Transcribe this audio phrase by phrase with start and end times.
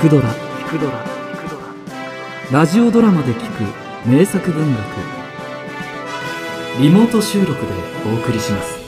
[0.00, 0.32] くドラ」
[2.50, 4.80] ラジオドラマで聞く名作文学。
[6.80, 7.58] リモート収録で
[8.10, 8.80] お送りします。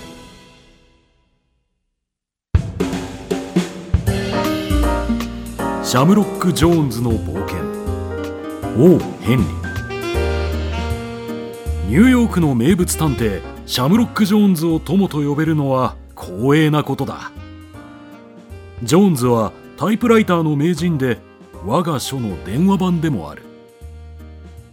[5.87, 7.59] シャムロック・ジョーンズの冒険。
[8.79, 9.49] 王ヘンリー。
[11.89, 17.31] ニューヨークの名物探偵シャムロック・ジョーンズを友と呼べるのは光栄なことだ。
[18.83, 19.53] ジョーンズは
[19.83, 21.19] タイプライターの名人で
[21.67, 23.43] 我が書の電話版でもある。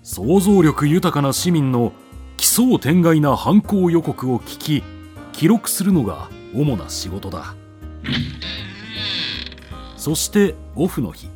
[0.03, 1.93] 想像力豊かな市民の
[2.37, 4.83] 奇想天外な犯行予告を聞き
[5.31, 7.55] 記録するのが主な仕事だ。
[9.97, 11.27] そしてオフの日。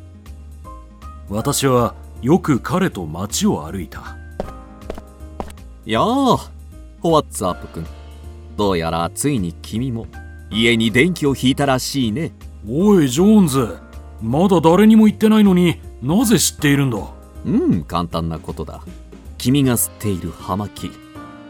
[1.28, 4.16] 私はよく彼と街を歩いた。
[5.84, 7.86] やあホワッツアップ君。
[8.56, 10.06] どうやらついに君も
[10.48, 12.30] 家に電気を引いたらしいね。
[12.66, 13.78] おいジョーンズ。
[14.22, 16.98] まだ誰にも言ってないのになぜ知っているんだ？
[17.44, 18.82] うん簡単なことだ。
[19.36, 20.90] 君が吸っている葉巻。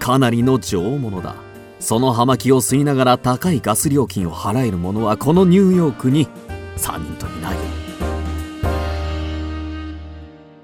[0.00, 1.36] かなりの上物だ。
[1.78, 6.26] その葉巻を吸いながら高いガス料金を払える者はこのニューヨークに
[6.76, 7.56] 3人といない。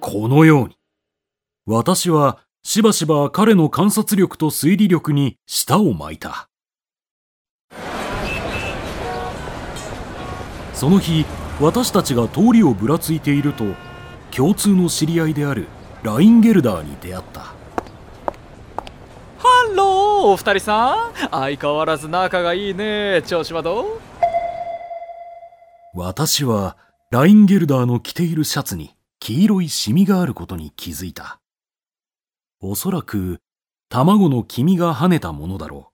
[0.00, 0.77] このように。
[1.64, 6.49] 私はしばしば彼の観察力と推理力に舌を巻いた
[10.81, 11.27] その日
[11.61, 13.64] 私たちが通りをぶらついていると
[14.31, 15.67] 共通の知り合いである
[16.03, 17.41] ラインゲルダーに出会った。
[17.41, 17.55] ハ
[19.77, 21.28] ローお二人さん。
[21.31, 23.23] 相変わらず仲がいいね。
[23.27, 24.01] 調子はどう？
[25.92, 26.78] 私は
[27.11, 31.42] ラインゲルダーの着ているシャツに黄色いシミがあることに気づいた。
[32.62, 33.41] おそらく
[33.91, 35.92] 卵の黄身が跳ねたものだろう。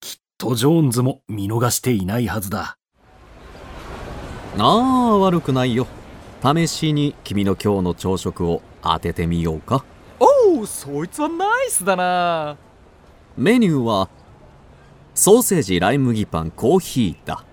[0.00, 2.76] きっとジョーンズも見逃していないはずだ
[4.56, 5.86] ああ悪くないよ。
[6.42, 9.84] 試しに君の今日の朝食を当ててみようか。
[10.20, 12.56] おおそいつはナイスだな。
[13.36, 14.08] メニューは
[15.14, 17.44] ソーセージライ麦パンコーヒーだ。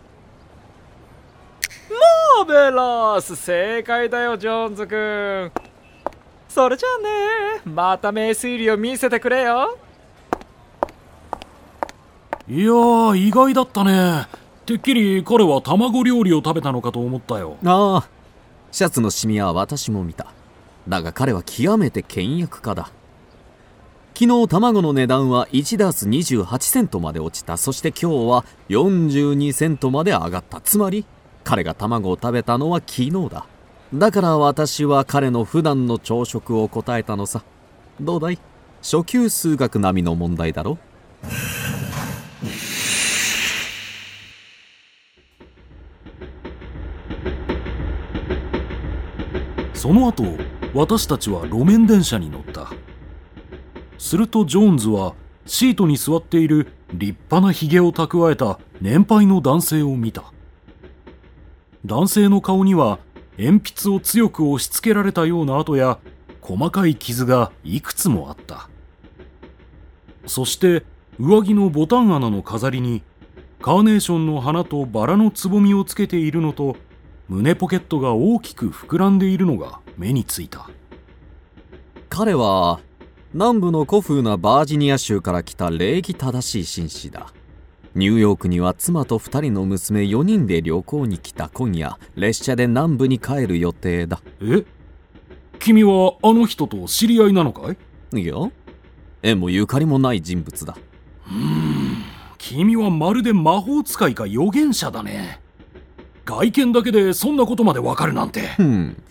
[2.37, 5.51] マーベラス正解だよジョーンズ君
[6.49, 9.77] それじゃあねまた名推理を見せてくれよ。
[12.47, 14.27] いやー意外だったね
[14.65, 17.57] てっきり彼は卵料理を食べたのかと思ったよ。
[17.65, 18.09] ああ
[18.71, 20.27] シャツのシミは私も見た。
[20.87, 22.91] だが彼は極めて倹約家だ。
[24.13, 27.57] 昨日卵の値段は1ダース28セントまで落ちた。
[27.57, 30.61] そして今日は42セントまで上がった。
[30.61, 31.05] つまり
[31.43, 33.47] 彼が卵を食べたのは昨日だ。
[33.93, 37.43] だから私は彼の普段の朝食を答えたのさ。
[37.99, 38.39] どうだい？
[38.81, 40.77] 初級数学並みの問題だろ？
[49.81, 50.23] その後
[50.75, 52.71] 私たちは路面電車に乗った。
[53.97, 55.15] するとジョーンズは
[55.47, 60.31] シートに座っている立派なひげを蓄えた年配の男性を見た。
[61.83, 62.99] 男性の顔には
[63.39, 65.97] 鉛筆を強く押し付けられたような跡や
[66.41, 68.69] 細かい傷がいくつもあった。
[70.27, 70.83] そして
[71.19, 73.01] 上着のボタン穴の飾りに
[73.59, 76.75] カーネーションの花とバラのつぼみをつけているのと
[77.31, 80.69] 胸ポケットが大きく膨らんでいるのが目についた。
[82.09, 82.81] 彼は
[83.33, 87.31] 南部の古風なバージニア州から来た礼儀正しい紳士だ。
[87.95, 94.21] ニューヨークには妻と2人の娘4人で旅行に来た今夜列車で南部に帰る予定だ。
[94.41, 94.65] え？
[95.57, 97.71] 君はあの人と知り合いなのか
[98.11, 98.19] い？
[98.19, 98.35] いや
[99.23, 100.75] 縁もゆかりもない人物だ。
[101.27, 102.03] うーん
[102.37, 105.39] 君はまるで魔法使いか預言者だね
[106.31, 108.47] 外見だけでそんなことまでわかるなんて。
[108.55, 109.03] ふん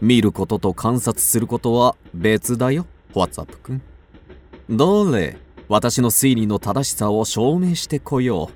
[0.00, 3.82] 見ることと観察することは別だよホワッツアップ君。
[4.68, 5.36] どれ
[5.68, 8.50] 私の推理の正しさを証明してこよ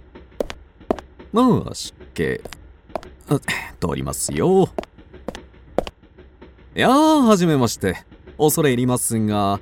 [1.34, 1.38] う。
[1.38, 2.40] よし OK
[3.28, 3.40] 通
[3.94, 4.68] りますよ。
[6.74, 8.04] いやーはじめまして。
[8.36, 9.60] 恐れ入りますが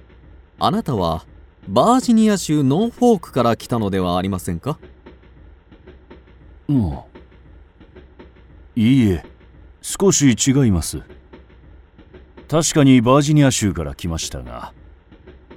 [0.58, 1.26] あなたは
[1.68, 4.78] バージニア州ノーフォークから来たのではありませんか？
[6.68, 6.98] うん
[8.74, 9.24] いいえ
[9.82, 11.02] 少し違います。
[12.48, 14.74] 確かにバージニア州から来ましたが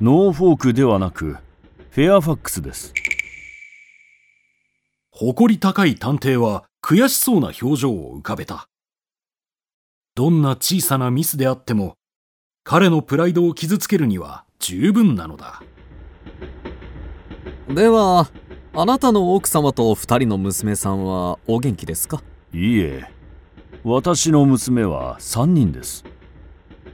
[0.01, 1.37] ノーフォークではなく
[1.91, 2.93] フェアファックスです。
[5.11, 8.67] 誇り高い探偵は悔しそうな表情を浮かべた。
[10.13, 11.95] どんな小さなミスであっても
[12.63, 15.61] 彼のプライドを傷つけるには十分なのだ。
[17.69, 18.29] では
[18.73, 22.21] あなたの奥様と二人の娘さんはお元気ですか？
[22.55, 23.03] いいえ。
[23.83, 26.05] 私の娘は3人です。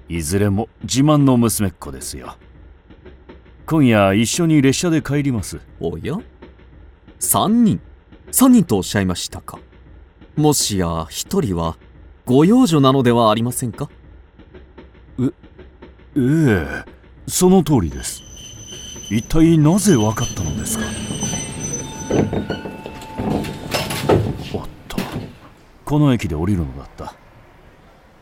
[0.09, 2.35] いずれも自慢の娘っ子ですよ。
[3.67, 5.59] 今夜一緒に列車で帰ります。
[5.79, 6.15] おや
[7.19, 7.79] ？3人
[8.31, 9.59] ？3人とおっしゃいましたか。
[10.35, 11.77] もしや1人は
[12.25, 13.87] ご養女なのではありませんか？
[15.19, 15.29] え
[16.17, 16.85] え
[17.27, 18.23] その通りです。
[19.11, 20.85] 一体なぜ分かったのですか
[24.53, 24.97] おっと
[25.91, 27.13] この駅で降りるのだった。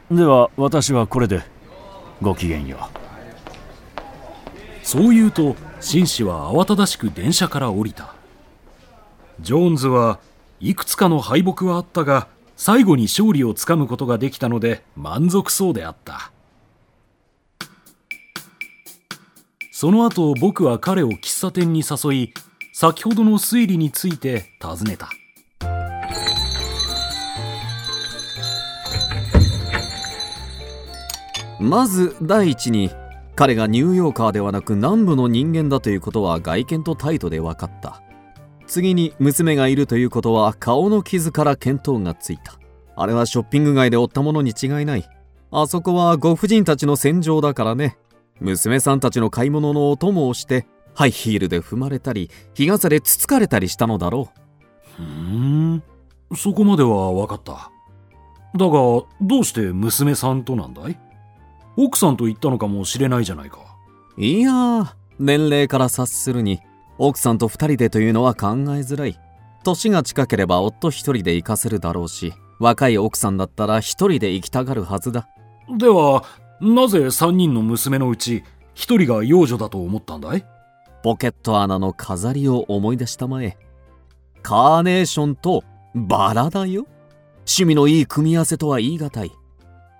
[0.09, 1.43] では私はこれで
[2.19, 2.89] ごきげんよ
[4.81, 4.83] う。
[4.83, 8.15] そう言うと紳士は慌ただしく電車から降りた。
[9.41, 10.19] ジョーンズは
[10.59, 16.31] いくつかの敗北はあったが最後に勝利をつかむことができたので満足そうであった。
[19.71, 22.33] その後僕は彼を喫茶店に誘い
[22.73, 25.11] 先ほどの推理について尋ねた。
[31.59, 32.89] まず第一に
[33.35, 38.01] 彼がニューヨーカーではなく南部の人間だということは外見と態度で分かった。
[38.67, 42.53] 次に娘がいるということは顔の傷から見当がついた。
[42.95, 45.09] あれはショッピング街で追ったものに違いない。
[45.51, 47.97] あそこはご婦人たちの戦場だからね。
[48.39, 54.31] 娘さんたちの買い物のお供をしてハイヒールで踏まれたり日傘でつつかれたりしたのだろ
[54.97, 55.01] う。
[55.01, 55.83] ふん。
[56.35, 57.71] そこまでは分かった。
[58.55, 60.99] だがどうして娘さんとなんだい？
[61.81, 63.59] 奥さんと言ったのかもしれないじゃないか。
[64.17, 66.59] いや年齢から察するに
[66.97, 69.17] 奥さんと2人でというのは考えづらい。
[69.63, 75.29] 年が近ければ夫1人で行かせるだろうし若い奥さんだったら1人で行きたがるはずだ。
[75.77, 76.25] では
[76.59, 78.43] なぜ3人の娘のうち
[78.75, 80.45] 1人が幼女だと思ったんだい？
[81.01, 83.57] ポケット穴の飾りを思い出したまえ。
[84.41, 85.63] カーネーションと
[85.95, 86.87] バラだよ。
[87.39, 89.31] 趣味のいい組み合わせとは言い難い。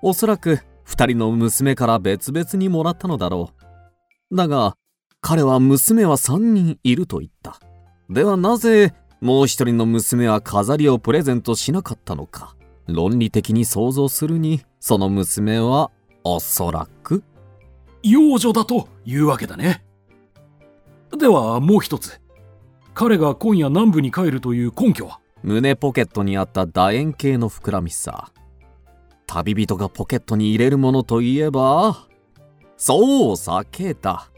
[0.02, 0.60] おそらく
[0.90, 3.52] 2人の娘から別々にもらったのだろ
[4.32, 4.36] う。
[4.36, 4.76] だが
[5.22, 7.60] 彼は娘は3人いると言った。
[8.10, 12.56] ではなぜもう一人の娘は飾りをプレゼントしなかったのか
[12.88, 15.92] 論理的に想像するにその娘は
[16.24, 17.24] おそらく。
[18.02, 19.86] 幼女だというわけだね。
[21.18, 22.20] ではもう一つ。
[22.96, 25.20] 彼が今夜南部に帰るという根拠は？
[25.44, 28.32] 胸ポケットにあった楕円形の膨らみさ
[29.30, 32.08] 旅人がポケットに入れるものといえば
[32.78, 34.32] そう酒だ。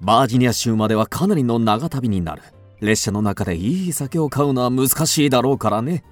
[0.00, 2.42] バージニア州まではかなりの長旅になる。
[2.80, 6.04] 列車の中でいい酒を買うのは難しいだろうからね。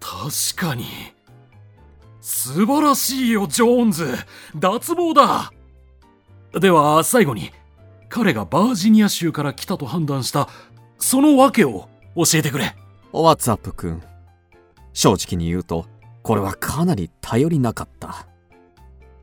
[0.00, 0.84] 確かに。
[2.20, 4.14] 素晴らしいよジョーンズ。
[4.56, 5.52] 脱帽だ。
[6.52, 7.52] では最後に
[8.08, 10.48] 彼がバージニア州から来たと判断した
[10.98, 12.74] その訳を教えてくれ。
[13.12, 14.02] ワッツアップ君。
[14.92, 15.86] 正直に言うと
[16.22, 18.26] これはかなり頼りなかった。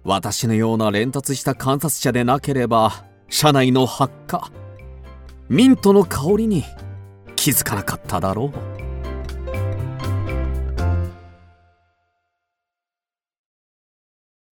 [0.04, 4.50] 私のような連達した観察者でなければ車内の発火
[5.50, 6.64] ミントの香りに
[7.36, 8.77] 気づかなかっただろう。